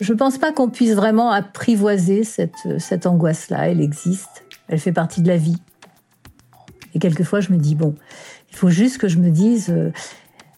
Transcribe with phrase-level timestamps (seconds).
[0.00, 3.68] Je pense pas qu'on puisse vraiment apprivoiser cette, cette angoisse-là.
[3.70, 4.44] Elle existe.
[4.68, 5.56] Elle fait partie de la vie.
[6.94, 7.94] Et quelquefois, je me dis, bon,
[8.50, 9.92] il faut juste que je me dise, euh,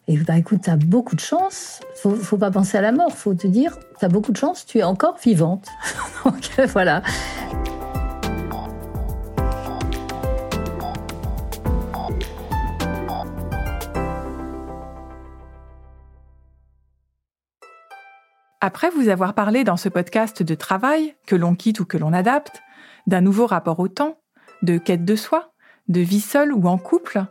[0.08, 1.80] et ben, écoute, tu as beaucoup de chance.
[1.96, 3.12] Faut, faut pas penser à la mort.
[3.12, 5.68] Faut te dire, tu as beaucoup de chance, tu es encore vivante.
[6.24, 7.02] Donc voilà.
[18.60, 22.12] Après vous avoir parlé dans ce podcast de travail, que l'on quitte ou que l'on
[22.12, 22.60] adapte,
[23.06, 24.18] d'un nouveau rapport au temps,
[24.62, 25.52] de quête de soi,
[25.86, 27.24] de vie seule ou en couple,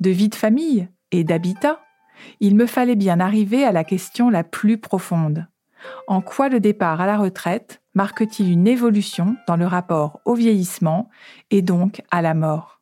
[0.00, 1.80] de vie de famille et d'habitat,
[2.40, 5.46] il me fallait bien arriver à la question la plus profonde.
[6.06, 11.10] En quoi le départ à la retraite marque-t-il une évolution dans le rapport au vieillissement
[11.50, 12.80] et donc à la mort?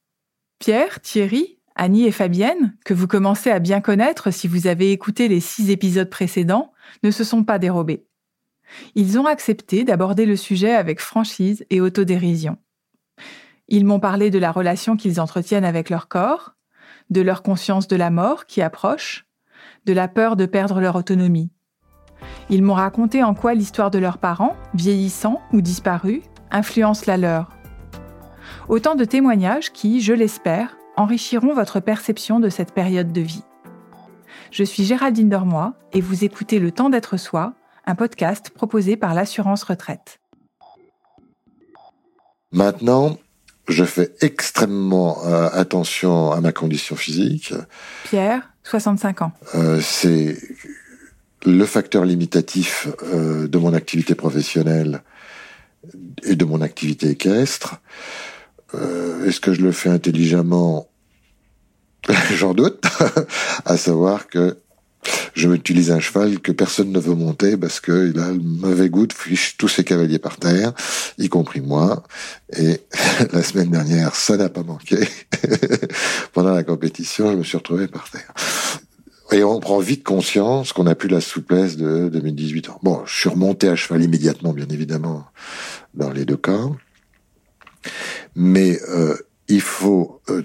[0.60, 5.28] Pierre, Thierry, Annie et Fabienne, que vous commencez à bien connaître si vous avez écouté
[5.28, 6.72] les six épisodes précédents,
[7.04, 8.04] ne se sont pas dérobés.
[8.96, 12.58] Ils ont accepté d'aborder le sujet avec franchise et autodérision.
[13.68, 16.56] Ils m'ont parlé de la relation qu'ils entretiennent avec leur corps,
[17.10, 19.26] de leur conscience de la mort qui approche,
[19.86, 21.52] de la peur de perdre leur autonomie.
[22.50, 27.52] Ils m'ont raconté en quoi l'histoire de leurs parents, vieillissants ou disparus, influence la leur.
[28.68, 33.44] Autant de témoignages qui, je l'espère, enrichiront votre perception de cette période de vie.
[34.50, 37.54] Je suis Géraldine Dormoy et vous écoutez Le Temps d'être soi,
[37.86, 40.20] un podcast proposé par l'assurance retraite.
[42.50, 43.18] Maintenant,
[43.68, 47.54] je fais extrêmement euh, attention à ma condition physique.
[48.04, 49.32] Pierre, 65 ans.
[49.54, 50.36] Euh, c'est
[51.44, 55.02] le facteur limitatif euh, de mon activité professionnelle
[56.24, 57.80] et de mon activité équestre.
[58.74, 60.88] Est-ce que je le fais intelligemment?
[62.34, 62.84] J'en doute,
[63.64, 64.56] à savoir que
[65.34, 69.06] je m'utilise un cheval que personne ne veut monter parce qu'il a le mauvais goût
[69.06, 70.72] de fiche tous ses cavaliers par terre,
[71.18, 72.02] y compris moi.
[72.56, 72.80] Et
[73.32, 74.96] la semaine dernière, ça n'a pas manqué.
[76.32, 78.32] Pendant la compétition, je me suis retrouvé par terre.
[79.30, 82.80] Et on prend vite conscience qu'on n'a plus la souplesse de 2018 ans.
[82.82, 85.26] Bon, je suis remonté à cheval immédiatement, bien évidemment,
[85.94, 86.58] dans les deux cas.
[88.34, 89.16] Mais euh,
[89.48, 90.42] il faut, euh,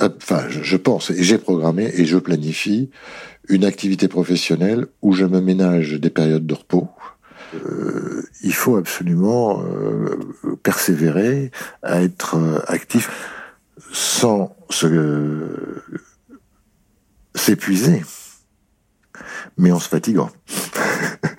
[0.00, 2.90] enfin, je pense et j'ai programmé et je planifie
[3.48, 6.88] une activité professionnelle où je me ménage des périodes de repos.
[7.54, 10.16] Euh, il faut absolument euh,
[10.62, 11.50] persévérer
[11.82, 13.10] à être euh, actif
[13.92, 15.82] sans se
[17.34, 18.02] s'épuiser,
[19.58, 20.30] mais en se fatiguant.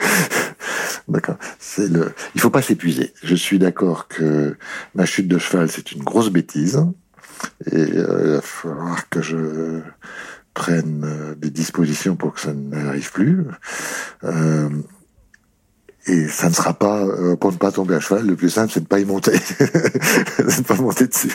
[1.08, 1.38] D'accord.
[1.60, 2.14] C'est le.
[2.36, 3.14] Il faut pas s'épuiser.
[3.24, 4.58] Je suis d'accord que
[4.96, 6.84] ma chute de cheval c'est une grosse bêtise
[7.72, 9.82] et il va falloir que je
[10.58, 13.46] prennent euh, des dispositions pour que ça n'arrive plus.
[14.24, 14.70] Euh,
[16.08, 18.72] et ça ne sera pas, euh, pour ne pas tomber à cheval, le plus simple,
[18.74, 19.34] c'est de pas y monter.
[19.60, 21.32] de pas monter dessus.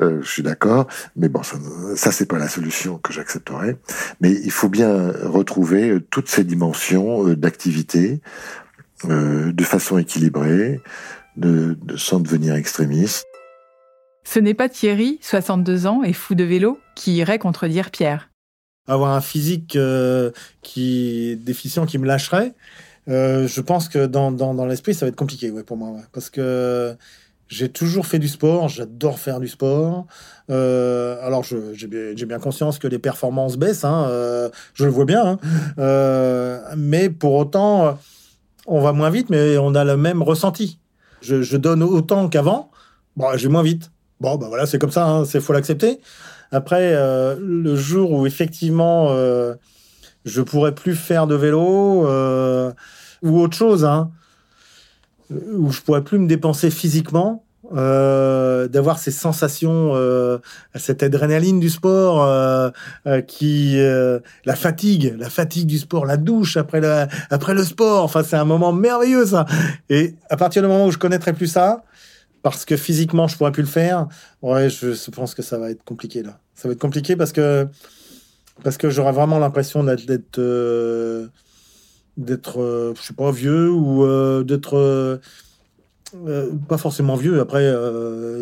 [0.00, 0.86] je suis d'accord,
[1.16, 1.56] mais bon, ça,
[1.96, 3.76] ça c'est pas la solution que j'accepterai.
[4.20, 8.20] Mais il faut bien retrouver toutes ces dimensions d'activité
[9.04, 10.80] de façon équilibrée,
[11.36, 13.26] de, de, sans devenir extrémiste.
[14.24, 18.30] Ce n'est pas Thierry, 62 ans et fou de vélo, qui irait contredire Pierre
[18.90, 20.30] avoir un physique euh,
[20.62, 22.54] qui déficient, qui me lâcherait,
[23.08, 25.96] euh, je pense que dans, dans, l'esprit, ça va être compliqué ouais, pour moi.
[26.12, 26.94] parce que
[27.48, 30.06] j'ai toujours fait du sport, j'adore faire du sport.
[30.50, 34.08] Euh, alors, j'ai bien, bien, conscience que les performances baissent, hein,
[34.74, 35.38] je le vois bien.
[35.76, 36.60] Hein.
[36.76, 37.98] mais pour autant,
[38.70, 40.78] on va moins vite, mais on a le même ressenti.
[41.20, 42.70] Je, donne autant qu'avant,
[43.16, 43.90] bon, je vais moins vite.
[44.20, 46.00] Bon, ben voilà, c'est comme ça, il hein, faut l'accepter.
[46.52, 49.54] Après, euh, le jour où effectivement euh,
[50.24, 52.72] je pourrais plus faire de vélo euh,
[53.22, 54.12] ou autre chose, hein,
[55.30, 60.38] où je pourrais plus me dépenser physiquement, euh, d'avoir ces sensations, euh,
[60.74, 62.70] cette adrénaline du sport, euh,
[63.26, 63.78] qui,
[64.44, 68.02] la fatigue, la fatigue du sport, la douche après le, après le sport.
[68.02, 69.46] Enfin, c'est un moment merveilleux ça.
[69.88, 71.84] Et à partir du moment où je connaîtrais plus ça,
[72.42, 74.08] parce que physiquement je pourrais plus le faire,
[74.42, 76.40] ouais, je pense que ça va être compliqué là.
[76.54, 77.68] Ça va être compliqué parce que
[78.64, 80.40] parce que j'aurais vraiment l'impression d'être d'être
[82.16, 84.04] d'être je sais pas vieux ou
[86.26, 87.40] euh, pas forcément vieux.
[87.40, 87.72] Après,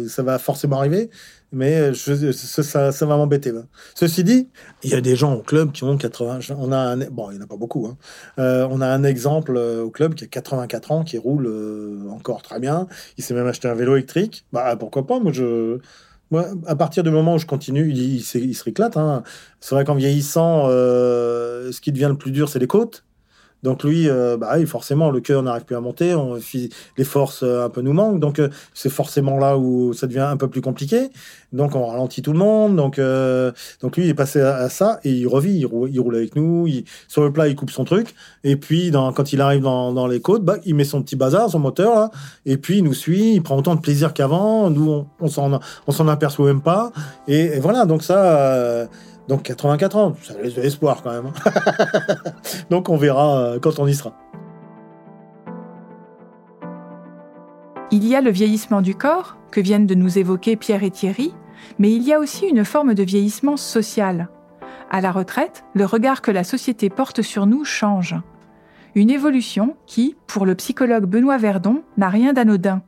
[0.09, 1.11] ça va forcément arriver,
[1.53, 3.53] mais je, ça, ça va m'embêter.
[3.95, 4.49] Ceci dit,
[4.83, 6.41] il y a des gens au club qui ont 80.
[6.59, 7.87] On a un, bon, il n'y en a pas beaucoup.
[7.87, 7.97] Hein.
[8.39, 12.09] Euh, on a un exemple euh, au club qui a 84 ans, qui roule euh,
[12.11, 12.87] encore très bien.
[13.17, 14.45] Il s'est même acheté un vélo électrique.
[14.53, 15.79] Bah pourquoi pas Moi, je.
[16.31, 18.99] Moi, à partir du moment où je continue, il, il, il se réclate.
[18.99, 19.23] Hein.
[19.61, 23.05] C'est vrai qu'en vieillissant, ce qui devient le plus dur, c'est les côtes.
[23.63, 26.39] Donc lui, euh, bah, forcément, le cœur n'arrive plus à monter, on,
[26.97, 30.21] les forces euh, un peu nous manquent, donc euh, c'est forcément là où ça devient
[30.21, 31.11] un peu plus compliqué.
[31.53, 32.77] Donc on ralentit tout le monde.
[32.77, 33.01] Donc,
[33.81, 36.67] donc lui, il est passé à, ça et il revit, il roule, avec nous.
[36.67, 38.15] Il, sur le plat, il coupe son truc.
[38.45, 41.59] Et puis quand il arrive dans, les côtes, bah, il met son petit bazar, son
[41.59, 42.11] moteur
[42.45, 43.33] et puis il nous suit.
[43.35, 44.69] Il prend autant de plaisir qu'avant.
[44.69, 46.93] Nous, on, s'en aperçoit même pas.
[47.27, 48.87] Et voilà, donc ça
[49.29, 51.27] donc 84 ans, ça laisse de l'espoir quand même.
[51.27, 52.15] Hein.
[52.71, 54.15] Donc on verra euh, quand on y sera.
[57.91, 61.35] Il y a le vieillissement du corps, que viennent de nous évoquer Pierre et Thierry,
[61.79, 64.29] mais il y a aussi une forme de vieillissement social.
[64.91, 68.17] À la retraite, le regard que la société porte sur nous change.
[68.95, 72.83] Une évolution qui, pour le psychologue Benoît Verdon, n'a rien d'anodin.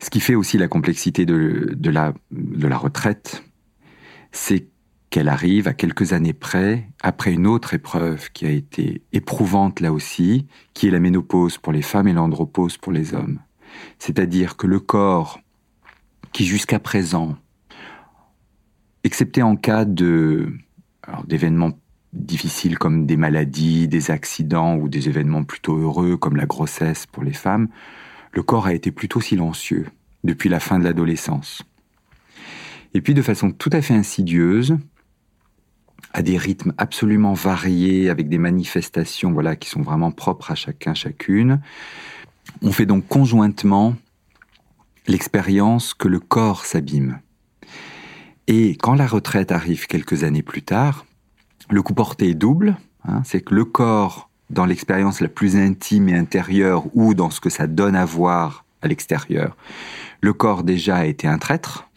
[0.00, 3.42] Ce qui fait aussi la complexité de, de, la, de la retraite,
[4.32, 4.68] c'est
[5.10, 9.92] qu'elle arrive à quelques années près, après une autre épreuve qui a été éprouvante là
[9.92, 13.38] aussi, qui est la ménopause pour les femmes et l'andropause pour les hommes.
[13.98, 15.40] C'est-à-dire que le corps,
[16.32, 17.36] qui jusqu'à présent,
[19.04, 19.84] excepté en cas
[21.24, 21.78] d'événements
[22.12, 27.22] difficiles comme des maladies, des accidents ou des événements plutôt heureux comme la grossesse pour
[27.22, 27.68] les femmes,
[28.32, 29.86] le corps a été plutôt silencieux
[30.24, 31.62] depuis la fin de l'adolescence.
[32.94, 34.76] Et puis de façon tout à fait insidieuse,
[36.16, 40.94] à des rythmes absolument variés, avec des manifestations voilà, qui sont vraiment propres à chacun,
[40.94, 41.60] chacune.
[42.62, 43.94] On fait donc conjointement
[45.06, 47.20] l'expérience que le corps s'abîme.
[48.46, 51.04] Et quand la retraite arrive quelques années plus tard,
[51.68, 52.78] le coup porté est double.
[53.04, 57.42] Hein, c'est que le corps, dans l'expérience la plus intime et intérieure, ou dans ce
[57.42, 59.54] que ça donne à voir à l'extérieur,
[60.22, 61.90] le corps déjà a été un traître.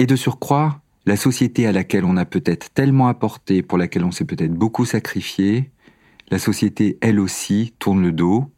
[0.00, 4.10] Et de surcroît, la société à laquelle on a peut-être tellement apporté, pour laquelle on
[4.10, 5.70] s'est peut-être beaucoup sacrifié,
[6.30, 8.50] la société, elle aussi, tourne le dos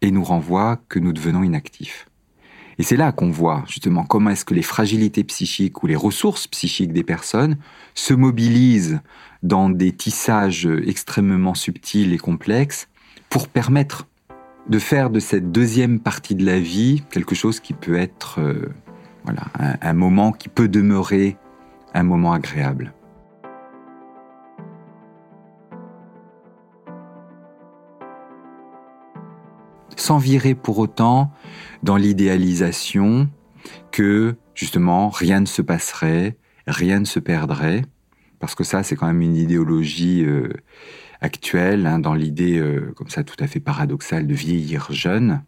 [0.00, 2.06] et nous renvoie que nous devenons inactifs.
[2.78, 6.46] Et c'est là qu'on voit justement comment est-ce que les fragilités psychiques ou les ressources
[6.46, 7.58] psychiques des personnes
[7.94, 9.00] se mobilisent
[9.42, 12.88] dans des tissages extrêmement subtils et complexes
[13.30, 14.06] pour permettre
[14.68, 18.68] de faire de cette deuxième partie de la vie quelque chose qui peut être euh,
[19.24, 21.36] voilà, un moment qui peut demeurer
[22.02, 22.92] moment agréable.
[29.96, 31.32] Sans virer pour autant
[31.82, 33.28] dans l'idéalisation
[33.90, 36.36] que justement rien ne se passerait,
[36.66, 37.82] rien ne se perdrait,
[38.38, 40.52] parce que ça c'est quand même une idéologie euh,
[41.20, 45.42] actuelle, hein, dans l'idée euh, comme ça tout à fait paradoxale de vieillir jeune.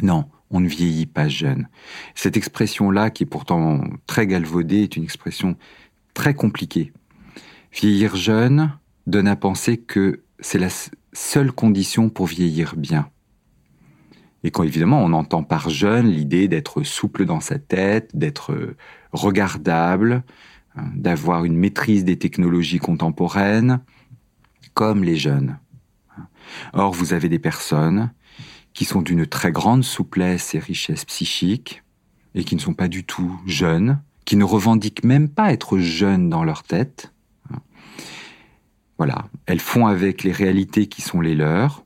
[0.00, 1.68] Non, on ne vieillit pas jeune.
[2.14, 5.56] Cette expression-là, qui est pourtant très galvaudée, est une expression
[6.14, 6.92] très compliquée.
[7.72, 8.72] Vieillir jeune
[9.06, 10.68] donne à penser que c'est la
[11.12, 13.08] seule condition pour vieillir bien.
[14.44, 18.74] Et quand évidemment on entend par jeune l'idée d'être souple dans sa tête, d'être
[19.12, 20.24] regardable,
[20.76, 23.80] hein, d'avoir une maîtrise des technologies contemporaines,
[24.74, 25.58] comme les jeunes.
[26.72, 28.12] Or, vous avez des personnes
[28.74, 31.82] qui sont d'une très grande souplesse et richesse psychique,
[32.34, 36.30] et qui ne sont pas du tout jeunes, qui ne revendiquent même pas être jeunes
[36.30, 37.12] dans leur tête.
[38.98, 41.84] Voilà, elles font avec les réalités qui sont les leurs.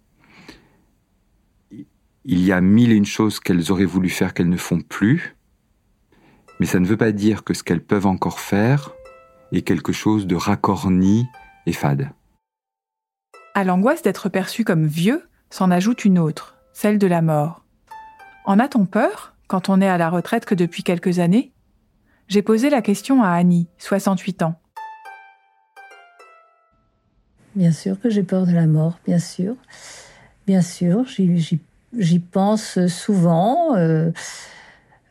[2.24, 5.36] Il y a mille et une choses qu'elles auraient voulu faire qu'elles ne font plus,
[6.60, 8.92] mais ça ne veut pas dire que ce qu'elles peuvent encore faire
[9.52, 11.26] est quelque chose de racorni
[11.66, 12.10] et fade.
[13.54, 17.64] À l'angoisse d'être perçu comme vieux s'en ajoute une autre, celle de la mort.
[18.44, 21.50] En a-t-on peur quand on est à la retraite que depuis quelques années?
[22.28, 24.56] J'ai posé la question à Annie, 68 ans.
[27.54, 29.54] Bien sûr que j'ai peur de la mort, bien sûr.
[30.46, 33.74] Bien sûr, j'y pense souvent.
[33.76, 34.10] Euh,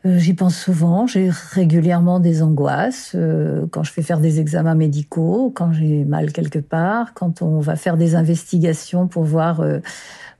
[0.04, 1.08] euh, j'y pense souvent.
[1.08, 6.30] J'ai régulièrement des angoisses euh, quand je fais faire des examens médicaux, quand j'ai mal
[6.30, 9.64] quelque part, quand on va faire des investigations pour voir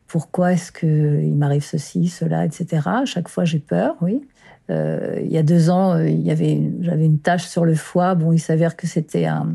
[0.06, 2.82] pourquoi est-ce qu'il m'arrive ceci, cela, etc.
[2.86, 4.22] À chaque fois, j'ai peur, oui.
[4.70, 8.14] Euh, il y a deux ans, euh, j'avais une tache sur le foie.
[8.14, 9.54] Bon, il s'avère que c'était un,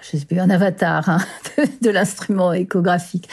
[0.00, 1.18] je sais un avatar hein,
[1.82, 3.28] de, l'instrument échographique.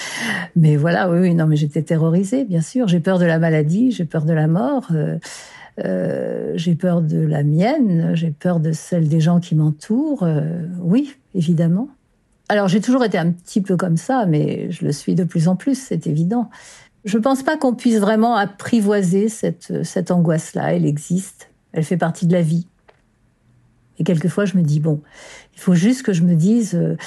[0.56, 2.88] Mais voilà, oui, oui, non, mais j'étais terrorisée, bien sûr.
[2.88, 4.88] J'ai peur de la maladie, j'ai peur de la mort,
[5.84, 10.28] euh, j'ai peur de la mienne, j'ai peur de celle des gens qui m'entourent.
[10.80, 11.90] Oui, évidemment.
[12.48, 15.48] Alors j'ai toujours été un petit peu comme ça, mais je le suis de plus
[15.48, 16.50] en plus, c'est évident.
[17.04, 20.74] Je ne pense pas qu'on puisse vraiment apprivoiser cette, cette angoisse-là.
[20.74, 22.68] Elle existe, elle fait partie de la vie.
[24.00, 25.02] Et quelquefois, je me dis, bon,
[25.54, 26.98] il faut juste que je me dise, euh,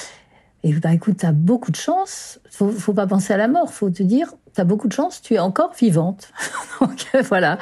[0.63, 2.41] Et bah écoute, t'as beaucoup de chance.
[2.51, 3.73] Faut, faut pas penser à la mort.
[3.73, 5.21] Faut te dire, t'as beaucoup de chance.
[5.21, 6.33] Tu es encore vivante.
[6.81, 7.59] Donc voilà.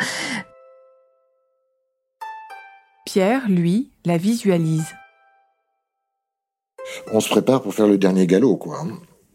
[3.05, 4.95] Pierre, lui, la visualise.
[7.13, 8.85] On se prépare pour faire le dernier galop, quoi.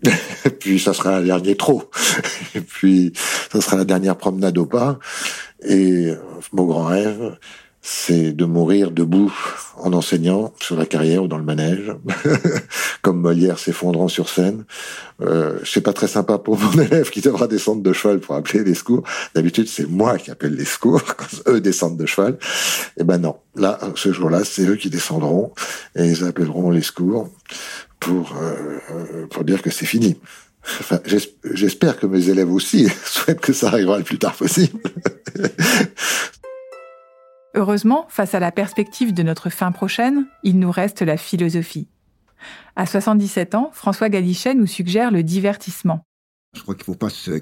[0.45, 1.83] Et puis ça sera le dernier trot.
[2.55, 3.13] Et puis
[3.51, 4.99] ça sera la dernière promenade au pas.
[5.63, 6.11] Et
[6.53, 7.37] mon grand rêve,
[7.81, 9.33] c'est de mourir debout
[9.77, 11.91] en enseignant sur la carrière ou dans le manège,
[13.01, 14.65] comme Molière s'effondrant sur scène.
[15.21, 18.63] Euh, c'est pas très sympa pour mon élève qui devra descendre de cheval pour appeler
[18.63, 19.03] les secours.
[19.33, 22.37] D'habitude, c'est moi qui appelle les secours quand eux descendent de cheval.
[22.97, 25.51] Eh ben non, là, ce jour-là, c'est eux qui descendront
[25.95, 27.29] et ils appelleront les secours
[27.99, 30.17] pour euh, pour dire que c'est fini.
[30.79, 30.99] Enfin,
[31.53, 34.79] j'espère que mes élèves aussi souhaitent que ça arrivera le plus tard possible.
[37.53, 41.89] Heureusement, face à la perspective de notre fin prochaine, il nous reste la philosophie.
[42.75, 46.05] À 77 ans, François Galichet nous suggère le divertissement.
[46.53, 47.39] Je crois qu'il ne faut pas se, euh,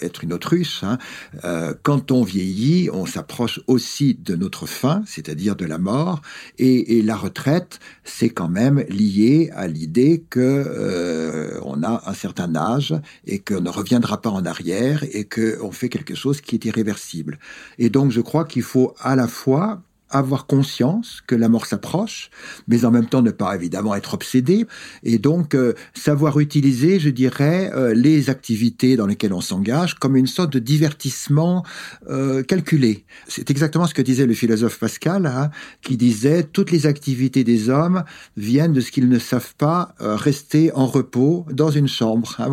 [0.00, 0.84] être une autruche.
[0.84, 0.98] Hein.
[1.42, 6.22] Euh, quand on vieillit, on s'approche aussi de notre fin, c'est-à-dire de la mort,
[6.58, 12.14] et, et la retraite, c'est quand même lié à l'idée que euh, on a un
[12.14, 12.94] certain âge
[13.26, 17.40] et qu'on ne reviendra pas en arrière et qu'on fait quelque chose qui est irréversible.
[17.78, 19.82] Et donc, je crois qu'il faut à la fois
[20.14, 22.30] avoir conscience que la mort s'approche,
[22.68, 24.64] mais en même temps ne pas évidemment être obsédé,
[25.02, 30.16] et donc euh, savoir utiliser, je dirais, euh, les activités dans lesquelles on s'engage comme
[30.16, 31.64] une sorte de divertissement
[32.08, 33.04] euh, calculé.
[33.26, 35.50] C'est exactement ce que disait le philosophe Pascal, hein,
[35.82, 38.04] qui disait toutes les activités des hommes
[38.36, 42.36] viennent de ce qu'ils ne savent pas rester en repos dans une chambre.
[42.44, 42.50] Hein,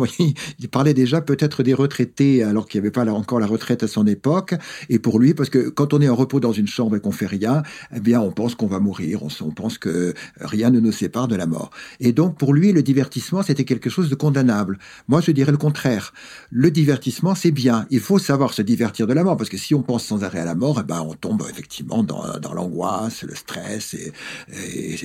[0.58, 3.88] il parlait déjà peut-être des retraités alors qu'il n'y avait pas encore la retraite à
[3.88, 4.54] son époque,
[4.88, 7.12] et pour lui, parce que quand on est en repos dans une chambre et qu'on
[7.12, 7.51] fait rien,
[7.94, 11.36] eh bien, on pense qu'on va mourir, on, pense que rien ne nous sépare de
[11.36, 11.70] la mort.
[12.00, 14.78] Et donc, pour lui, le divertissement, c'était quelque chose de condamnable.
[15.08, 16.12] Moi, je dirais le contraire.
[16.50, 17.86] Le divertissement, c'est bien.
[17.90, 20.40] Il faut savoir se divertir de la mort, parce que si on pense sans arrêt
[20.40, 24.12] à la mort, eh ben, on tombe effectivement dans, l'angoisse, le stress, et,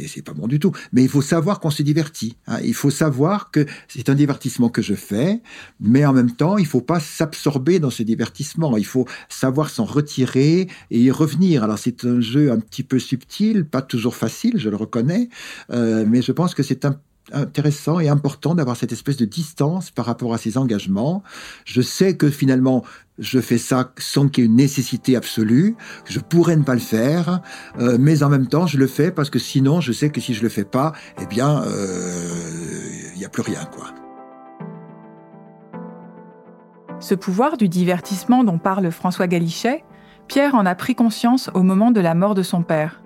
[0.07, 0.71] c'est pas bon du tout.
[0.93, 2.37] Mais il faut savoir qu'on se divertit.
[2.47, 2.59] Hein.
[2.63, 5.41] Il faut savoir que c'est un divertissement que je fais,
[5.79, 8.77] mais en même temps, il faut pas s'absorber dans ce divertissement.
[8.77, 11.63] Il faut savoir s'en retirer et y revenir.
[11.63, 15.29] Alors, c'est un un petit peu subtil, pas toujours facile, je le reconnais,
[15.71, 16.85] euh, mais je pense que c'est
[17.31, 21.23] intéressant et important d'avoir cette espèce de distance par rapport à ces engagements.
[21.65, 22.83] Je sais que finalement,
[23.19, 26.79] je fais ça sans qu'il y ait une nécessité absolue, je pourrais ne pas le
[26.79, 27.41] faire,
[27.79, 30.33] euh, mais en même temps, je le fais parce que sinon, je sais que si
[30.33, 32.29] je le fais pas, eh bien, euh,
[33.13, 33.87] il n'y a plus rien, quoi.
[36.99, 39.83] Ce pouvoir du divertissement dont parle François Galichet,
[40.27, 43.01] Pierre en a pris conscience au moment de la mort de son père.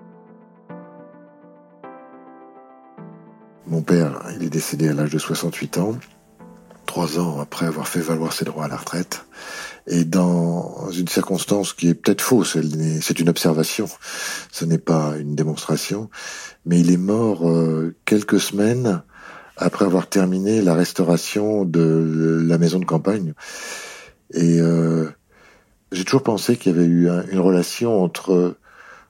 [3.66, 5.96] Mon père, il est décédé à l'âge de 68 ans,
[6.84, 9.24] trois ans après avoir fait valoir ses droits à la retraite,
[9.86, 12.58] et dans une circonstance qui est peut-être fausse,
[13.00, 13.88] c'est une observation,
[14.50, 16.10] ce n'est pas une démonstration,
[16.66, 19.02] mais il est mort euh, quelques semaines
[19.56, 23.34] après avoir terminé la restauration de la maison de campagne.
[24.34, 25.10] Euh,
[25.92, 28.56] j'ai toujours pensé qu'il y avait eu une relation entre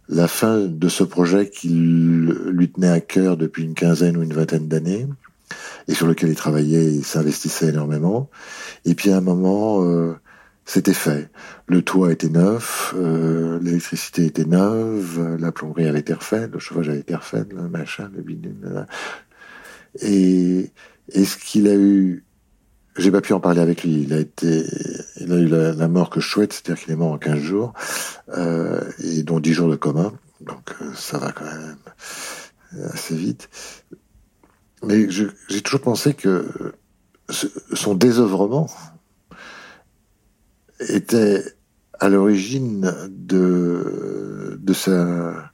[0.09, 4.35] la fin de ce projet qui lui tenait à cœur depuis une quinzaine ou une
[4.35, 5.07] vingtaine d'années
[5.89, 8.29] et sur lequel il travaillait et s'investissait énormément.
[8.85, 10.15] Et puis à un moment, euh,
[10.65, 11.31] c'était fait.
[11.67, 16.89] Le toit était neuf, euh, l'électricité était neuve, la plomberie avait été refaite, le chauffage
[16.89, 18.51] avait été refait, le machin, le bidon.
[20.01, 20.71] Et,
[21.13, 22.25] et ce qu'il a eu
[22.97, 24.03] j'ai pas pu en parler avec lui.
[24.03, 24.65] Il a été,
[25.21, 27.73] il a eu la, mort que je souhaite, c'est-à-dire qu'il est mort en 15 jours,
[28.37, 30.13] euh, et dont 10 jours de coma.
[30.41, 31.77] Donc euh, ça va quand même
[32.93, 33.49] assez vite.
[34.85, 36.75] Mais j'ai toujours pensé que
[37.73, 38.69] son désœuvrement
[40.81, 41.43] était
[42.01, 45.53] à l'origine de de sa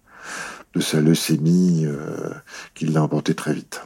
[0.75, 2.30] de sa leucémie euh,
[2.75, 3.83] qui l'a emporté très vite.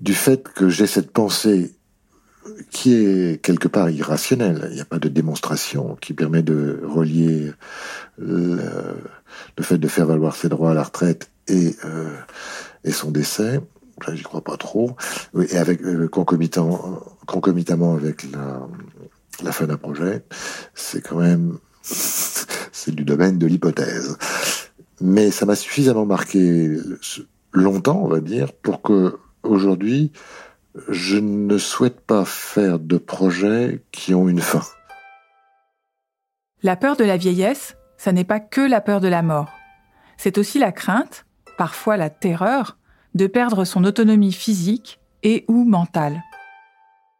[0.00, 1.75] Du fait que j'ai cette pensée
[2.70, 4.68] qui est quelque part irrationnel.
[4.70, 7.52] Il n'y a pas de démonstration qui permet de relier
[8.18, 8.58] le,
[9.60, 12.10] fait de faire valoir ses droits à la retraite et, euh,
[12.90, 13.60] son décès.
[14.06, 14.96] Là, j'y crois pas trop.
[15.48, 18.60] Et avec euh, concomitamment avec la,
[19.42, 20.22] la fin d'un projet,
[20.74, 24.16] c'est quand même c'est du domaine de l'hypothèse.
[25.00, 26.76] Mais ça m'a suffisamment marqué
[27.52, 30.12] longtemps, on va dire, pour que aujourd'hui
[30.88, 34.62] je ne souhaite pas faire de projets qui ont une fin.
[36.62, 39.50] La peur de la vieillesse, ça n'est pas que la peur de la mort.
[40.16, 41.26] C'est aussi la crainte,
[41.58, 42.78] parfois la terreur,
[43.14, 46.22] de perdre son autonomie physique et ou mentale.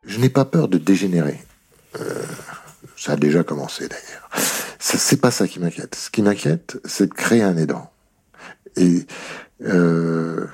[0.05, 1.41] Je n'ai pas peur de dégénérer.
[2.01, 2.23] Euh,
[2.97, 4.31] ça a déjà commencé d'ailleurs.
[4.79, 5.95] C'est pas ça qui m'inquiète.
[5.95, 7.91] Ce qui m'inquiète, c'est de créer un aidant.
[8.77, 9.07] Et
[9.63, 10.47] euh,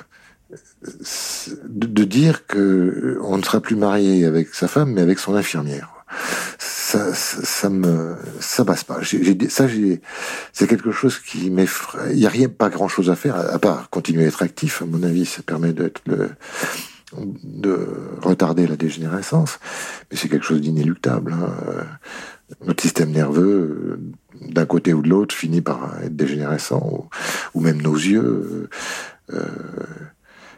[1.92, 5.90] de, dire que on ne sera plus marié avec sa femme, mais avec son infirmière.
[6.58, 9.00] Ça, ça, me, ça passe pas.
[9.48, 9.66] Ça,
[10.52, 12.12] c'est quelque chose qui m'effraie.
[12.12, 14.82] Il y a rien, pas grand chose à faire à part continuer à être actif.
[14.82, 16.30] À mon avis, ça permet d'être le,
[17.18, 17.88] de
[18.20, 19.58] retarder la dégénérescence,
[20.10, 21.32] mais c'est quelque chose d'inéluctable.
[21.32, 21.84] Hein.
[22.66, 23.98] Notre système nerveux,
[24.40, 27.08] d'un côté ou de l'autre, finit par être dégénérescent,
[27.54, 28.68] ou, même nos yeux.
[29.32, 29.40] Euh,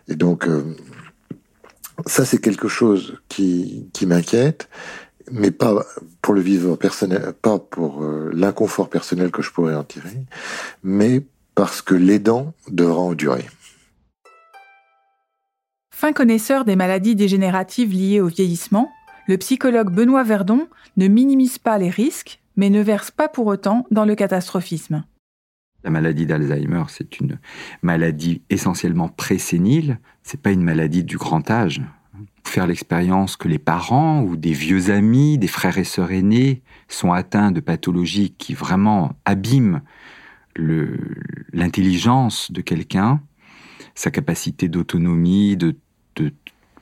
[0.08, 0.64] et donc, euh,
[2.06, 4.68] ça, c'est quelque chose qui, qui m'inquiète,
[5.30, 5.84] mais pas
[6.22, 10.24] pour le vivre personnel, pas pour euh, l'inconfort personnel que je pourrais en tirer,
[10.82, 11.22] mais
[11.54, 13.46] parce que l'aidant devra endurer.
[15.90, 18.90] Fin connaisseur des maladies dégénératives liées au vieillissement,
[19.26, 23.86] le psychologue Benoît Verdon ne minimise pas les risques, mais ne verse pas pour autant
[23.90, 25.04] dans le catastrophisme.
[25.84, 27.38] La maladie d'Alzheimer, c'est une
[27.82, 29.98] maladie essentiellement présénile.
[30.22, 31.82] C'est pas une maladie du grand âge.
[32.46, 37.12] Faire l'expérience que les parents ou des vieux amis, des frères et sœurs aînés sont
[37.12, 39.82] atteints de pathologies qui vraiment abîment
[40.56, 43.20] l'intelligence de quelqu'un,
[43.94, 45.76] sa capacité d'autonomie, de,
[46.16, 46.32] de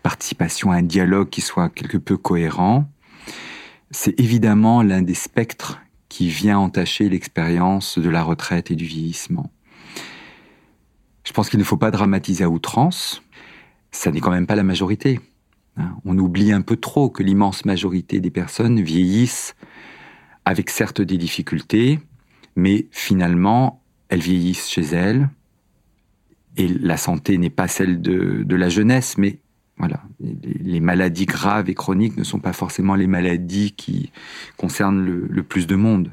[0.02, 2.88] participation à un dialogue qui soit quelque peu cohérent,
[3.90, 5.80] c'est évidemment l'un des spectres
[6.12, 9.50] qui vient entacher l'expérience de la retraite et du vieillissement.
[11.24, 13.22] Je pense qu'il ne faut pas dramatiser à outrance.
[13.92, 15.20] Ça n'est quand même pas la majorité.
[15.78, 15.96] Hein.
[16.04, 19.56] On oublie un peu trop que l'immense majorité des personnes vieillissent
[20.44, 21.98] avec certes des difficultés,
[22.56, 25.30] mais finalement, elles vieillissent chez elles.
[26.58, 29.38] Et la santé n'est pas celle de, de la jeunesse, mais
[29.78, 34.12] voilà, les, maladies graves et chroniques ne sont pas forcément les maladies qui
[34.56, 36.12] concernent le, plus de monde.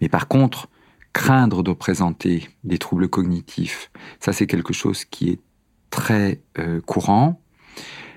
[0.00, 0.68] Mais par contre,
[1.12, 3.90] craindre de présenter des troubles cognitifs,
[4.20, 5.40] ça c'est quelque chose qui est
[5.90, 7.40] très euh, courant.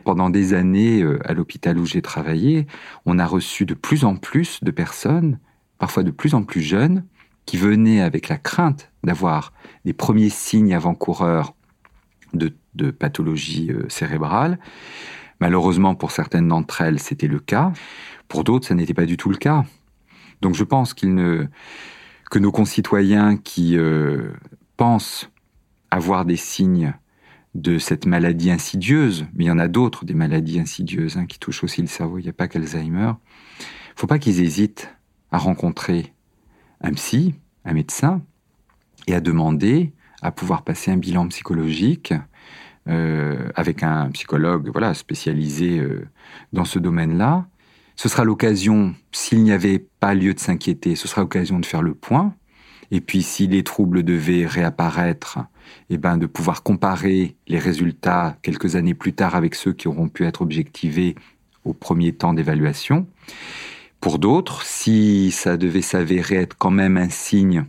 [0.04, 2.68] Pendant des années, euh, à l'hôpital où j'ai travaillé,
[3.06, 5.40] on a reçu de plus en plus de personnes,
[5.80, 7.04] parfois de plus en plus jeunes,
[7.46, 9.54] qui venaient avec la crainte d'avoir
[9.86, 11.56] des premiers signes avant-coureurs
[12.34, 14.60] de de pathologie euh, cérébrale.
[15.40, 17.74] Malheureusement, pour certaines d'entre elles, c'était le cas.
[18.28, 19.66] Pour d'autres, ça n'était pas du tout le cas.
[20.42, 21.48] Donc je pense qu'il ne,
[22.30, 24.32] que nos concitoyens qui euh,
[24.78, 25.30] pensent
[25.92, 26.94] avoir des signes
[27.56, 31.40] de cette maladie insidieuse, mais il y en a d'autres, des maladies insidieuses hein, qui
[31.40, 33.14] touchent aussi le cerveau, il n'y a pas qu'Alzheimer,
[33.96, 34.94] faut pas qu'ils hésitent
[35.32, 36.14] à rencontrer
[36.82, 37.34] un psy,
[37.66, 38.22] un médecin,
[39.08, 42.14] et à demander à pouvoir passer un bilan psychologique
[42.88, 46.08] euh, avec un psychologue voilà spécialisé euh,
[46.54, 47.46] dans ce domaine-là.
[47.96, 51.82] Ce sera l'occasion, s'il n'y avait pas lieu de s'inquiéter, ce sera l'occasion de faire
[51.82, 52.36] le point.
[52.92, 55.40] Et puis, si les troubles devaient réapparaître,
[55.90, 60.10] eh ben, de pouvoir comparer les résultats quelques années plus tard avec ceux qui auront
[60.10, 61.16] pu être objectivés
[61.66, 63.08] au premier temps d'évaluation.
[64.00, 67.66] Pour d'autres, si ça devait s'avérer être quand même un signe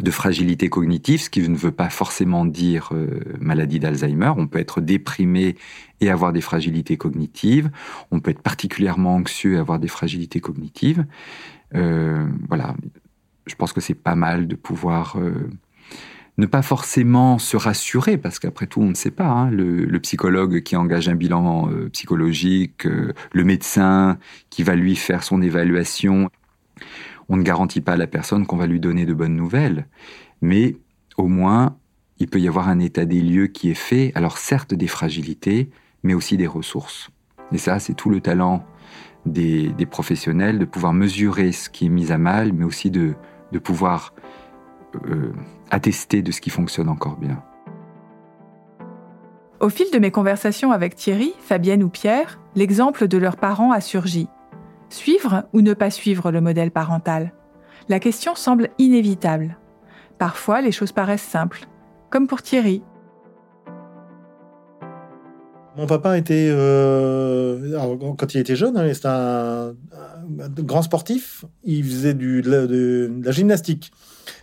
[0.00, 4.32] de fragilité cognitive, ce qui ne veut pas forcément dire euh, maladie d'Alzheimer.
[4.36, 5.56] On peut être déprimé
[6.00, 7.70] et avoir des fragilités cognitives.
[8.10, 11.04] On peut être particulièrement anxieux et avoir des fragilités cognitives.
[11.74, 12.74] Euh, voilà,
[13.46, 15.50] je pense que c'est pas mal de pouvoir euh,
[16.38, 19.28] ne pas forcément se rassurer, parce qu'après tout, on ne sait pas.
[19.28, 25.22] Hein, le, le, psychologue qui engage un bilan psychologique, le médecin qui va lui faire
[25.22, 26.30] son évaluation
[27.28, 29.86] on ne garantit pas à la personne qu'on va lui donner de bonnes nouvelles,
[30.40, 30.76] mais
[31.16, 31.76] au moins,
[32.18, 35.70] il peut y avoir un état des lieux qui est fait, alors certes des fragilités,
[36.02, 37.10] mais aussi des ressources.
[37.52, 38.64] Et ça, c'est tout le talent
[39.26, 43.14] des, professionnels, de pouvoir mesurer ce qui est mis à mal, mais aussi de,
[43.62, 44.14] pouvoir
[45.06, 45.32] euh,
[45.70, 47.42] attester de ce qui fonctionne encore bien.
[49.60, 53.80] Au fil de mes conversations avec Thierry, Fabienne ou Pierre, l'exemple de leurs parents a
[53.80, 54.28] surgi.
[54.92, 57.32] Suivre ou ne pas suivre le modèle parental
[57.88, 59.56] La question semble inévitable.
[60.18, 61.66] Parfois, les choses paraissent simples,
[62.10, 62.82] comme pour Thierry.
[65.78, 67.74] Mon papa était, euh,
[68.18, 69.72] quand il était jeune, hein, c'était un,
[70.58, 71.46] grand sportif.
[71.64, 73.92] Il faisait de, la, gymnastique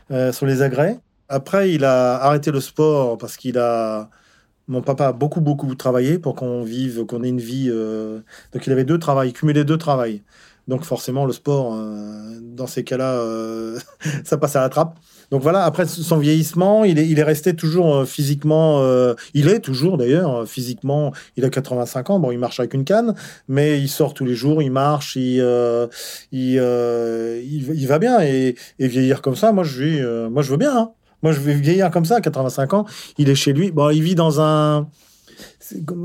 [0.10, 0.98] euh, sur les agrès.
[1.28, 4.10] Après, il a arrêté le sport parce qu'il a,
[4.70, 7.70] mon papa a beaucoup, beaucoup travaillé pour qu'on vive, qu'on ait une vie.
[7.70, 8.20] Euh,
[8.54, 10.22] donc, il avait deux travails, cumulé deux travails.
[10.68, 13.80] Donc, forcément, le sport, euh, dans ces cas-là, euh,
[14.24, 14.98] ça passe à la trappe.
[15.32, 18.84] Donc voilà, après son vieillissement, il est, il est resté toujours physiquement,
[19.36, 23.14] il est toujours d'ailleurs physiquement, il a 85 ans, bon, il marche avec une canne,
[23.48, 25.46] mais il sort tous les jours, il marche, il,
[26.32, 30.76] il, il, va bien et, vieillir comme ça, moi je, moi, je veux bien.
[30.76, 30.94] Hein.
[31.22, 32.86] Moi, je vais vieillir comme ça à 85 ans.
[33.18, 33.72] Il est chez lui.
[33.72, 34.88] Bon, il vit dans un.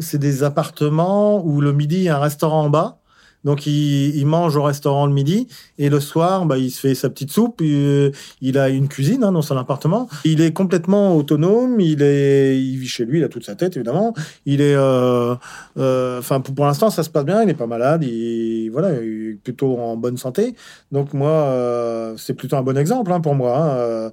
[0.01, 2.99] C'est des appartements où le midi, il y a un restaurant en bas.
[3.45, 5.47] Donc il, mange au restaurant le midi
[5.79, 7.61] et le soir, bah, il se fait sa petite soupe.
[7.61, 10.09] Euh, il a une cuisine hein, dans son appartement.
[10.25, 11.79] Il est complètement autonome.
[11.81, 13.19] Il est, il vit chez lui.
[13.19, 14.15] Il a toute sa tête évidemment.
[14.47, 15.35] Il est, euh,
[15.79, 17.43] euh, enfin pour, l'instant ça se passe bien.
[17.43, 18.03] Il n'est pas malade.
[18.05, 20.55] Il voilà, il est plutôt en bonne santé.
[20.91, 23.59] Donc moi, c'est plutôt un bon exemple hein, pour moi.
[23.59, 24.11] Hein.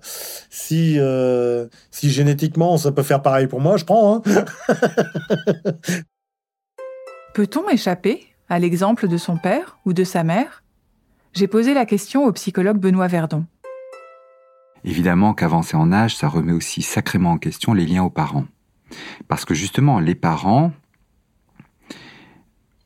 [0.50, 0.98] Si
[1.91, 4.22] si génétiquement ça peut faire pareil pour moi, je prends.
[7.34, 8.31] Peut-on échapper?
[8.52, 10.62] À l'exemple de son père ou de sa mère?
[11.32, 13.46] J'ai posé la question au psychologue Benoît Verdon.
[14.84, 18.46] Évidemment qu'avancer en âge, ça remet aussi sacrément en question les liens aux parents.
[19.30, 20.74] Parce que justement, les parents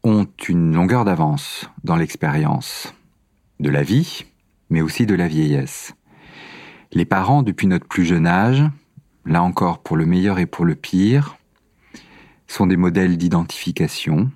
[0.03, 2.93] ont une longueur d'avance dans l'expérience
[3.59, 4.25] de la vie,
[4.69, 5.95] mais aussi de la vieillesse.
[6.91, 8.63] Les parents, depuis notre plus jeune âge,
[9.25, 11.37] là encore pour le meilleur et pour le pire,
[12.45, 14.29] sont des modèles d'identification,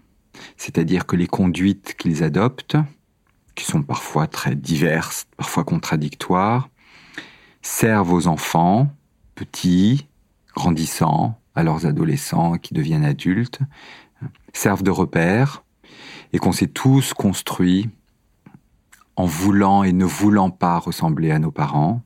[0.57, 2.77] c'est-à-dire que les conduites qu'ils adoptent,
[3.55, 6.69] qui sont parfois très diverses, parfois contradictoires,
[7.61, 8.93] servent aux enfants,
[9.35, 10.07] petits,
[10.55, 13.59] grandissants, à leurs adolescents qui deviennent adultes,
[14.53, 15.63] servent de repères,
[16.31, 17.89] et qu'on s'est tous construits
[19.15, 22.01] en voulant et ne voulant pas ressembler à nos parents,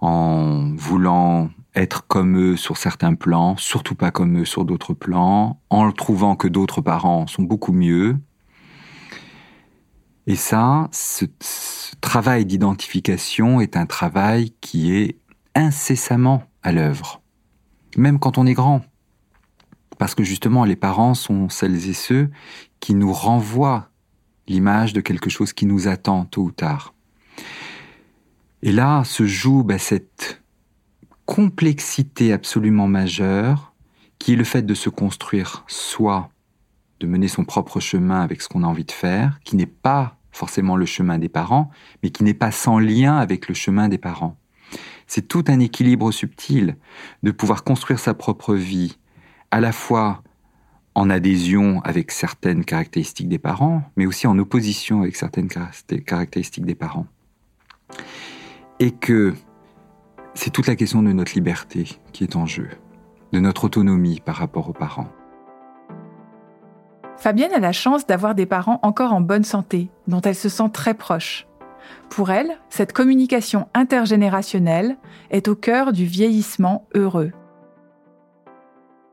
[0.00, 5.60] en voulant être comme eux sur certains plans, surtout pas comme eux sur d'autres plans,
[5.70, 8.16] en trouvant que d'autres parents sont beaucoup mieux.
[10.26, 11.24] Et ça, ce,
[12.00, 15.18] travail d'identification est un travail qui est
[15.54, 17.22] incessamment à l'œuvre,
[17.96, 18.82] même quand on est grand.
[19.98, 22.30] Parce que justement, les parents sont celles et ceux
[22.80, 23.90] qui nous renvoient
[24.46, 26.94] l'image de quelque chose qui nous attend tôt ou tard.
[28.62, 30.43] Et là se joue bah, cette
[31.26, 33.74] complexité absolument majeure
[34.18, 36.30] qui est le fait de se construire soit
[37.00, 40.16] de mener son propre chemin avec ce qu'on a envie de faire, qui n'est pas
[40.32, 41.70] forcément le chemin des parents,
[42.02, 44.36] mais qui n'est pas sans lien avec le chemin des parents.
[45.06, 46.76] C'est tout un équilibre subtil
[47.22, 48.98] de pouvoir construire sa propre vie,
[49.50, 50.22] à la fois
[50.94, 56.74] en adhésion avec certaines caractéristiques des parents, mais aussi en opposition avec certaines caractéristiques des
[56.74, 57.06] parents.
[58.80, 59.34] Et que
[60.34, 62.68] c'est toute la question de notre liberté qui est en jeu,
[63.32, 65.08] de notre autonomie par rapport aux parents.
[67.16, 70.70] Fabienne a la chance d'avoir des parents encore en bonne santé, dont elle se sent
[70.72, 71.46] très proche.
[72.10, 74.96] Pour elle, cette communication intergénérationnelle
[75.30, 77.32] est au cœur du vieillissement heureux.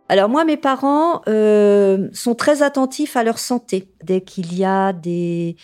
[0.10, 3.88] Alors moi, mes parents euh, sont très attentifs à leur santé.
[4.04, 5.56] Dès qu'il y a des,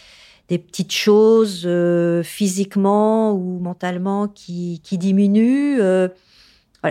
[0.50, 5.80] des petites choses euh, physiquement ou mentalement qui, qui diminuent.
[5.82, 6.08] Euh,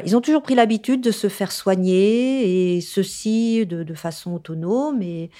[0.04, 5.00] ils ont toujours pris l'habitude de se faire soigner et ceci de, de façon autonome.
[5.00, 5.30] Et,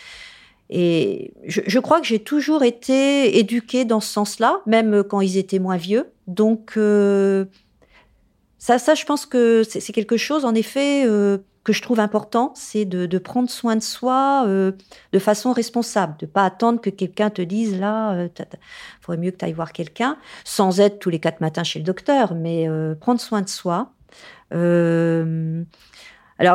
[0.71, 5.37] et je, je crois que j'ai toujours été éduquée dans ce sens-là, même quand ils
[5.37, 6.07] étaient moins vieux.
[6.27, 7.45] Donc euh,
[8.59, 12.53] ça, ça, je pense que c'est quelque chose, en effet, euh, que je trouve important,
[12.55, 14.71] c'est de, prendre soin de soi euh,
[15.13, 18.29] de façon responsable, de pas attendre que quelqu'un te dise là, il euh,
[19.01, 21.85] faudrait mieux que tu ailles voir quelqu'un, sans être tous les quatre matins chez le
[21.85, 23.91] docteur, mais euh, prendre soin de soi.
[24.53, 25.67] alors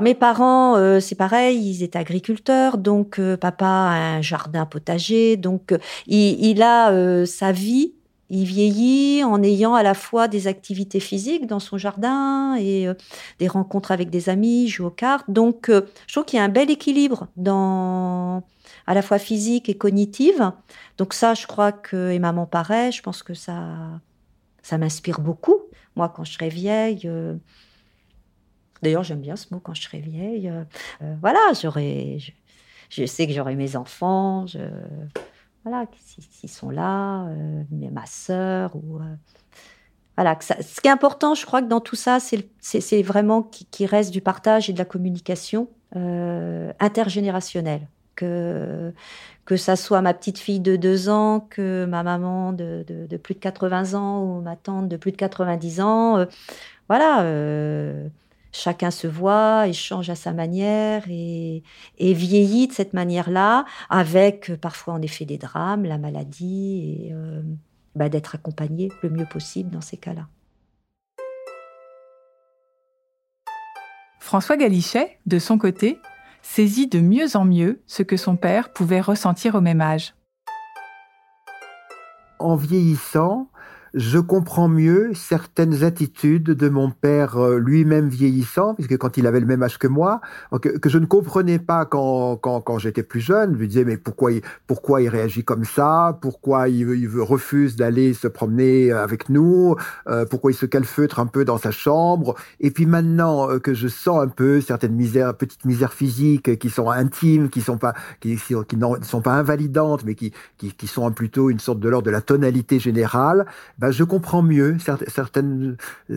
[0.01, 5.73] mes parents, c'est pareil, ils étaient agriculteurs, donc papa a un jardin potager, donc
[6.07, 7.95] il, il, a sa vie
[8.31, 12.93] il vieillit en ayant à la fois des activités physiques dans son jardin et euh,
[13.39, 15.29] des rencontres avec des amis, joue aux cartes.
[15.29, 18.41] Donc, euh, je trouve qu'il y a un bel équilibre dans
[18.87, 20.53] à la fois physique et cognitive.
[20.97, 22.93] Donc ça, je crois que et maman pareil.
[22.93, 23.99] Je pense que ça,
[24.61, 25.57] ça m'inspire beaucoup.
[25.97, 27.01] Moi, quand je serai vieille.
[27.03, 27.35] Euh,
[28.81, 30.49] d'ailleurs, j'aime bien ce mot quand je serai vieille.
[31.19, 32.31] voilà, j'aurai, je,
[32.89, 34.47] je, sais que j'aurai mes enfants.
[34.47, 34.59] Je,
[35.63, 39.15] voilà, s'ils sont là, euh, ma sœur ou euh,
[40.17, 40.37] voilà.
[40.41, 44.21] ce qui est important, je crois que dans tout ça, c'est vraiment qu'il reste du
[44.21, 47.87] partage et de la communication euh, intergénérationnelle.
[48.15, 48.93] Que
[49.45, 53.33] que ça soit ma petite fille de deux ans, que ma maman de, de, plus
[53.33, 56.25] de 80 ans ou ma tante de plus de 90 ans,
[56.87, 57.23] voilà
[58.51, 61.63] chacun se voit, échange à sa manière et,
[61.99, 67.41] vieillit de cette manière-là, avec euh, parfois en effet des drames, la maladie, et euh,
[67.95, 70.27] bah, d'être accompagné le mieux possible dans ces cas-là.
[74.19, 75.99] François Galichet, de son côté,
[76.41, 80.15] saisit de mieux en mieux ce que son père pouvait ressentir au même âge.
[82.39, 83.50] En vieillissant,
[83.93, 89.39] je comprends mieux certaines attitudes de mon père euh, lui-même vieillissant, puisque quand il avait
[89.39, 90.21] le même âge que moi,
[90.61, 93.97] que, je ne comprenais pas quand, quand, quand j'étais plus jeune, je lui disais mais
[93.97, 99.29] pourquoi il, pourquoi il réagit comme ça, pourquoi il, il refuse d'aller se promener avec
[99.29, 99.75] nous,
[100.07, 103.73] euh, pourquoi il se calfeutre un peu dans sa chambre, et puis maintenant euh, que
[103.73, 107.93] je sens un peu certaines misères, petites misères physiques qui sont intimes, qui sont pas,
[108.21, 111.89] qui, qui ne sont pas invalidantes, mais qui, qui, qui sont plutôt une sorte de
[111.89, 113.45] l'ordre de la tonalité générale,
[113.81, 115.75] bah, je comprends mieux certaines,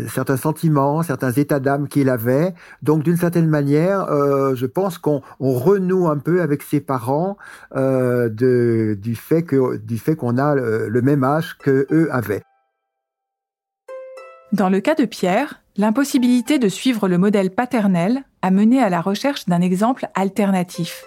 [0.09, 2.53] certains sentiments, certains états d'âme qu'il avait.
[2.83, 7.39] Donc, d'une certaine manière, euh, je pense qu'on renoue un peu avec ses parents
[7.75, 12.43] euh, du fait que du fait qu'on a le, même âge que eux avaient.
[14.53, 19.01] Dans le cas de Pierre, l'impossibilité de suivre le modèle paternel a mené à la
[19.01, 21.07] recherche d'un exemple alternatif.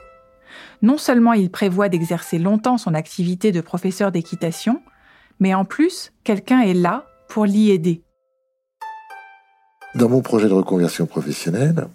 [0.82, 4.82] Non seulement il prévoit d'exercer longtemps son activité de professeur d'équitation,
[5.40, 8.02] mais en plus, quelqu'un est là pour l'y aider.
[9.96, 11.88] Dans mon projet de reconversion professionnelle,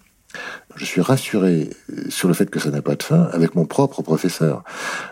[0.76, 1.70] je suis rassuré
[2.08, 4.64] sur le fait que ça n'a pas de fin avec mon propre professeur.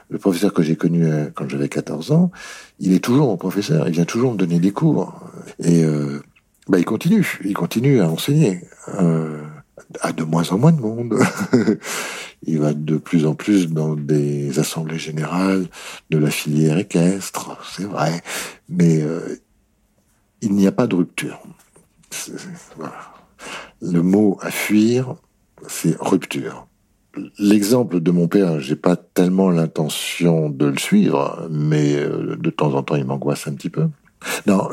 [0.09, 2.31] Le professeur que j'ai connu euh, quand j'avais 14 ans,
[2.79, 5.21] il est toujours mon professeur, il vient toujours me donner des cours.
[5.62, 6.23] Et euh,
[6.69, 8.62] bah, il continue, il continue à enseigner.
[9.01, 9.43] Euh,
[10.01, 11.19] à de moins en moins de monde.
[12.42, 15.66] il va de plus en plus dans des assemblées générales
[16.11, 18.22] de la filière équestre, c'est vrai,
[18.68, 19.37] mais euh,
[20.40, 21.38] il n'y a pas de rupture.
[23.83, 25.16] Le mot à fuir,
[25.68, 26.66] c'est rupture.
[27.38, 32.74] L'exemple de mon père, j'ai pas tellement l'intention de le suivre, mais euh, de temps
[32.74, 33.88] en temps, il m'angoisse un petit peu.
[34.46, 34.68] Non,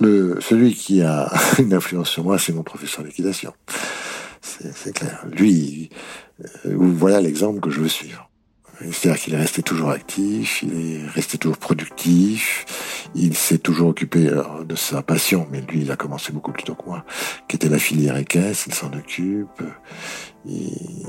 [0.00, 3.52] celui qui a une influence sur moi, c'est mon professeur d'équitation
[4.40, 5.24] c'est clair.
[5.30, 5.90] Lui,
[6.40, 8.28] euh, voilà l'exemple que je veux suivre.
[8.80, 12.64] C'est-à-dire qu'il est resté toujours actif, il est resté toujours productif,
[13.16, 14.30] il s'est toujours occupé
[14.64, 17.04] de sa passion, mais lui, il a commencé beaucoup plus tôt que moi,
[17.48, 19.62] qui était la filière équestre, il s'en occupe,
[20.46, 21.08] il,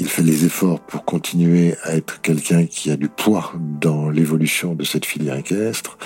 [0.00, 4.82] fait les efforts pour continuer à être quelqu'un qui a du poids dans l'évolution de
[4.82, 5.98] cette filière équestre,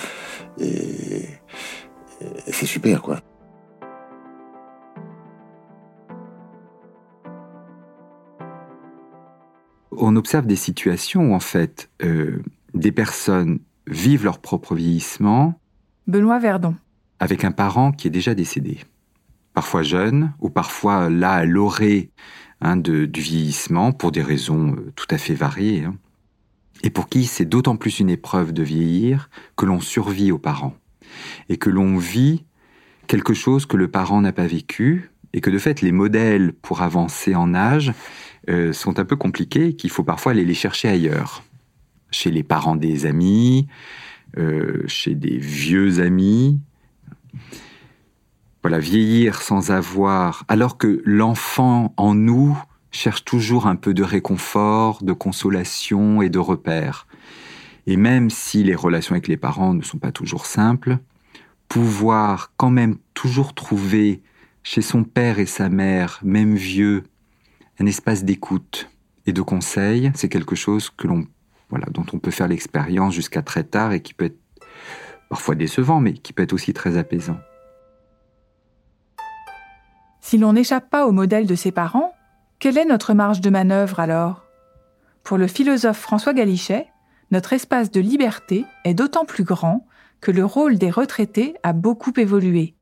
[0.61, 1.23] et,
[2.47, 3.23] et c'est super, quoi.
[10.05, 12.43] On observe des situations où en fait euh,
[12.75, 15.59] des personnes vivent leur propre vieillissement.
[16.07, 16.75] Benoît Verdon.
[17.21, 18.79] Avec un parent qui est déjà décédé,
[19.55, 22.11] parfois jeune ou parfois là à l'orée
[22.61, 25.85] hein, du vieillissement pour des raisons euh, tout à fait variées.
[25.85, 25.95] Hein.
[26.83, 30.75] Et pour qui c'est d'autant plus une épreuve de vieillir que l'on survit aux parents
[31.49, 32.45] et que l'on vit
[33.07, 36.83] quelque chose que le parent n'a pas vécu et que de fait les modèles pour
[36.83, 37.93] avancer en âge
[38.49, 41.43] euh, sont un peu compliqués, qu'il faut parfois aller les chercher ailleurs,
[42.11, 43.69] chez les parents des amis,
[44.39, 46.59] euh, chez des vieux amis.
[48.63, 55.03] Voilà, vieillir sans avoir, alors que l'enfant en nous cherche toujours un peu de réconfort,
[55.03, 57.07] de consolation et de repère.
[57.87, 60.99] Et même si les relations avec les parents ne sont pas toujours simples,
[61.69, 64.23] pouvoir quand même toujours trouver
[64.63, 67.05] chez son père et sa mère, même vieux,
[67.81, 68.91] un espace d'écoute
[69.27, 71.27] et de conseil, c'est quelque chose que l'on,
[71.71, 74.39] voilà, dont on peut faire l'expérience jusqu'à très tard et qui peut être
[75.29, 77.39] parfois décevant, mais qui peut être aussi très apaisant.
[80.21, 82.15] Si l'on n'échappe pas au modèle de ses parents,
[82.59, 84.45] quelle est notre marge de manœuvre alors?
[85.25, 86.87] Pour le philosophe François Galichet,
[87.31, 89.87] notre espace de liberté est d'autant plus grand
[90.21, 92.77] que le rôle des retraités a beaucoup évolué.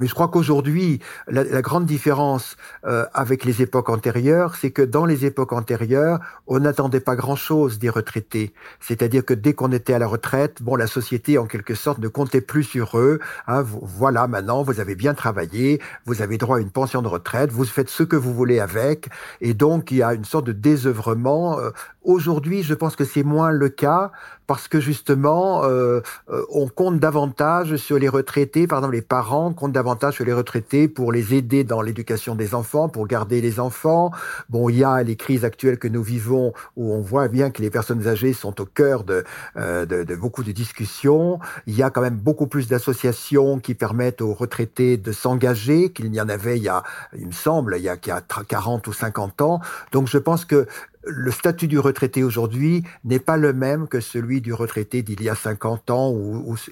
[0.00, 5.04] Mais je crois qu'aujourd'hui, la, grande différence euh, avec les époques antérieures, c'est que dans
[5.04, 8.52] les époques antérieures, on n'attendait pas grand-chose des retraités.
[8.80, 12.08] C'est-à-dire que dès qu'on était à la retraite, bon, la société en quelque sorte ne
[12.08, 13.18] comptait plus sur eux.
[13.46, 17.50] Hein, voilà, maintenant, vous avez bien travaillé, vous avez droit à une pension de retraite,
[17.50, 19.08] vous faites ce que vous voulez avec,
[19.40, 21.58] et donc il y a une sorte de désœuvrement.
[21.58, 21.70] Euh,
[22.08, 24.10] aujourd'hui, je pense que c'est moins le cas
[24.46, 29.52] parce que justement, euh, euh, on compte davantage sur les retraités, par exemple les parents
[29.52, 33.60] comptent davantage sur les retraités pour les aider dans l'éducation des enfants, pour garder les
[33.60, 34.10] enfants.
[34.48, 37.60] Bon, il y a les crises actuelles que nous vivons où on voit bien que
[37.60, 39.22] les personnes âgées sont au cœur de,
[39.58, 41.38] euh, de, de beaucoup de discussions.
[41.66, 46.10] Il y a quand même beaucoup plus d'associations qui permettent aux retraités de s'engager qu'il
[46.10, 46.84] n'y en avait il y a,
[47.18, 49.60] il me semble, il y a, il y a 40 ou 50 ans.
[49.92, 50.66] Donc je pense que
[51.08, 55.28] le statut du retraité aujourd'hui n'est pas le même que celui du retraité d'il y
[55.28, 56.14] a 50 ans,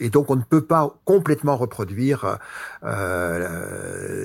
[0.01, 2.39] et donc on ne peut pas complètement reproduire,
[2.85, 4.25] euh,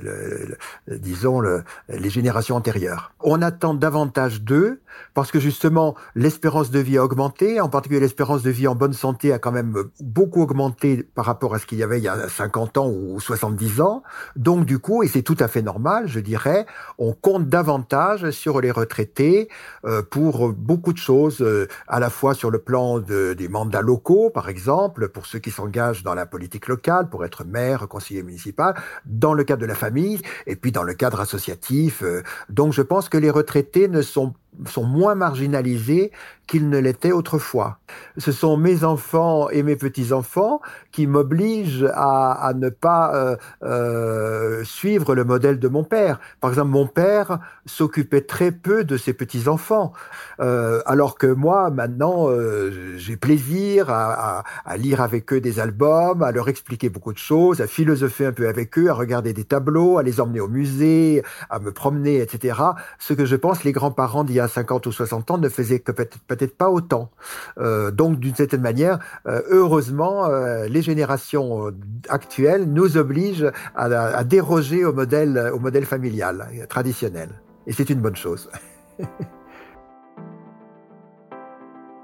[0.87, 1.41] disons,
[1.89, 3.13] les générations antérieures.
[3.21, 4.81] On attend davantage d'eux,
[5.13, 8.93] parce que justement, l'espérance de vie a augmenté, en particulier l'espérance de vie en bonne
[8.93, 12.07] santé a quand même beaucoup augmenté par rapport à ce qu'il y avait il y
[12.07, 14.03] a 50 ans ou 70 ans.
[14.35, 16.65] Donc du coup, et c'est tout à fait normal, je dirais,
[16.97, 19.49] on compte davantage sur les retraités
[19.85, 23.81] euh, pour beaucoup de choses, euh, à la fois sur le plan de, des mandats
[23.81, 28.23] locaux, par exemple, pour ceux qui s'engagent dans la politique locale, pour être maire, conseiller
[28.23, 32.03] municipal, dans le cadre de la famille, et puis dans le cadre associatif.
[32.03, 32.23] Euh.
[32.49, 34.33] donc je pense que les retraités ne sont
[34.65, 36.11] sont moins marginalisés
[36.47, 37.79] qu'ils ne l'étaient autrefois.
[38.17, 40.59] Ce sont mes enfants et mes petits-enfants
[40.91, 46.19] qui m'obligent à, à, ne pas euh, euh, suivre le modèle de mon père.
[46.41, 49.93] Par exemple, mon père s'occupait très peu de ses petits-enfants,
[50.41, 55.61] euh, alors que moi, maintenant, euh, j'ai plaisir à, à, à, lire avec eux des
[55.61, 59.31] albums, à leur expliquer beaucoup de choses, à philosopher un peu avec eux, à regarder
[59.31, 62.59] des tableaux, à les emmener au musée, à me promener, etc.
[62.99, 65.91] Ce que je pense les grands-parents d'il a 50 ou 60 ans ne faisaient que
[65.91, 67.11] peut-être pas autant.
[67.57, 71.71] Euh, donc, d'une certaine manière, euh, heureusement, euh, les générations
[72.09, 77.29] actuelles nous obligent à, déroger au modèle, au modèle familial traditionnel.
[77.67, 78.49] Et c'est une bonne chose.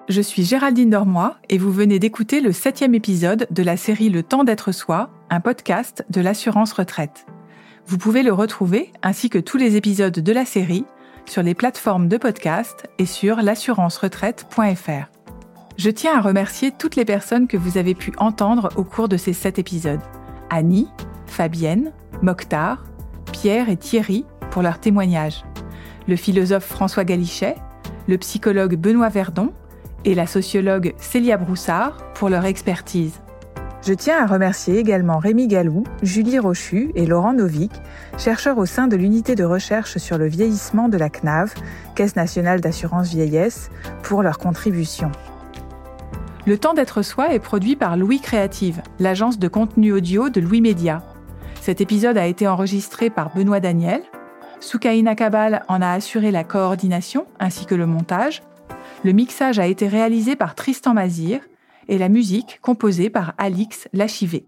[0.09, 4.23] Je suis Géraldine Dormoy et vous venez d'écouter le septième épisode de la série Le
[4.23, 7.25] temps d'être soi, un podcast de l'assurance retraite.
[7.87, 10.85] Vous pouvez le retrouver, ainsi que tous les épisodes de la série,
[11.29, 15.11] sur les plateformes de podcast et sur l'assurance-retraite.fr.
[15.77, 19.17] Je tiens à remercier toutes les personnes que vous avez pu entendre au cours de
[19.17, 20.01] ces sept épisodes.
[20.49, 20.87] Annie,
[21.27, 22.83] Fabienne, Mokhtar,
[23.31, 25.43] Pierre et Thierry pour leurs témoignages,
[26.07, 27.55] le philosophe François Galichet,
[28.07, 29.53] le psychologue Benoît Verdon
[30.05, 33.21] et la sociologue Célia Broussard pour leur expertise.
[33.87, 37.71] Je tiens à remercier également Rémi Galou, Julie Rochu et Laurent Novik,
[38.17, 41.53] chercheurs au sein de l'unité de recherche sur le vieillissement de la CNAV,
[41.95, 43.69] Caisse nationale d'assurance vieillesse,
[44.03, 45.09] pour leur contribution.
[46.45, 50.59] Le temps d'être soi est produit par Louis Créative, l'agence de contenu audio de Louis
[50.59, 51.01] Média.
[51.61, 54.01] Cet épisode a été enregistré par Benoît Daniel.
[54.59, 58.43] Soukaina Kabal en a assuré la coordination ainsi que le montage.
[59.05, 61.39] Le mixage a été réalisé par Tristan Mazir
[61.87, 64.45] et la musique composée par Alix Lachivé.